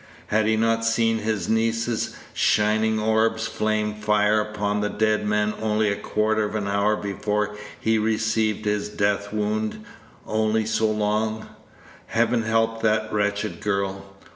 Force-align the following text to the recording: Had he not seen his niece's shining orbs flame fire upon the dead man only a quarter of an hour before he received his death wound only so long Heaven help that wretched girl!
Had 0.29 0.47
he 0.47 0.57
not 0.57 0.83
seen 0.83 1.19
his 1.19 1.47
niece's 1.47 2.15
shining 2.33 2.99
orbs 2.99 3.45
flame 3.45 3.93
fire 3.93 4.39
upon 4.41 4.81
the 4.81 4.89
dead 4.89 5.27
man 5.27 5.53
only 5.61 5.89
a 5.91 5.95
quarter 5.95 6.43
of 6.43 6.55
an 6.55 6.67
hour 6.67 6.95
before 6.95 7.55
he 7.79 7.99
received 7.99 8.65
his 8.65 8.89
death 8.89 9.31
wound 9.31 9.85
only 10.25 10.65
so 10.65 10.87
long 10.89 11.49
Heaven 12.07 12.41
help 12.41 12.81
that 12.81 13.13
wretched 13.13 13.59
girl! 13.61 14.15